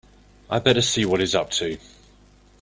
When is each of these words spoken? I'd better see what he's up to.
I'd 0.49 0.63
better 0.63 0.81
see 0.81 1.05
what 1.05 1.19
he's 1.19 1.35
up 1.35 1.51
to. 1.51 1.77